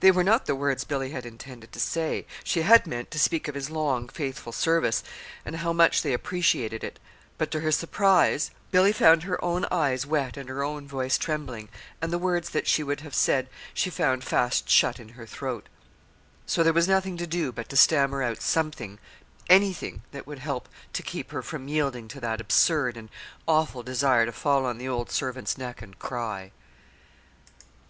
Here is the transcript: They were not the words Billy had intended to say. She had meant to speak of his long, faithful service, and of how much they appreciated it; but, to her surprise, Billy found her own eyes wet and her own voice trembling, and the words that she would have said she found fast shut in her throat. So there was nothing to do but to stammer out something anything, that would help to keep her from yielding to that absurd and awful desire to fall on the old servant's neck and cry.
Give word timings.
They 0.00 0.10
were 0.10 0.24
not 0.24 0.46
the 0.46 0.54
words 0.54 0.84
Billy 0.84 1.10
had 1.10 1.26
intended 1.26 1.70
to 1.72 1.78
say. 1.78 2.26
She 2.44 2.62
had 2.62 2.86
meant 2.86 3.10
to 3.10 3.18
speak 3.18 3.46
of 3.46 3.54
his 3.54 3.68
long, 3.68 4.08
faithful 4.08 4.52
service, 4.54 5.04
and 5.44 5.54
of 5.56 5.60
how 5.60 5.74
much 5.74 6.00
they 6.00 6.14
appreciated 6.14 6.82
it; 6.82 6.98
but, 7.36 7.50
to 7.50 7.60
her 7.60 7.72
surprise, 7.72 8.52
Billy 8.70 8.90
found 8.90 9.24
her 9.24 9.38
own 9.44 9.66
eyes 9.70 10.06
wet 10.06 10.38
and 10.38 10.48
her 10.48 10.62
own 10.64 10.88
voice 10.88 11.18
trembling, 11.18 11.68
and 12.00 12.10
the 12.10 12.16
words 12.16 12.48
that 12.48 12.66
she 12.66 12.82
would 12.82 13.00
have 13.02 13.14
said 13.14 13.50
she 13.74 13.90
found 13.90 14.24
fast 14.24 14.70
shut 14.70 14.98
in 14.98 15.10
her 15.10 15.26
throat. 15.26 15.68
So 16.46 16.62
there 16.62 16.72
was 16.72 16.88
nothing 16.88 17.18
to 17.18 17.26
do 17.26 17.52
but 17.52 17.68
to 17.68 17.76
stammer 17.76 18.22
out 18.22 18.40
something 18.40 18.98
anything, 19.46 20.00
that 20.12 20.26
would 20.26 20.38
help 20.38 20.70
to 20.94 21.02
keep 21.02 21.32
her 21.32 21.42
from 21.42 21.68
yielding 21.68 22.08
to 22.08 22.20
that 22.20 22.40
absurd 22.40 22.96
and 22.96 23.10
awful 23.46 23.82
desire 23.82 24.24
to 24.24 24.32
fall 24.32 24.64
on 24.64 24.78
the 24.78 24.88
old 24.88 25.10
servant's 25.10 25.58
neck 25.58 25.82
and 25.82 25.98
cry. 25.98 26.50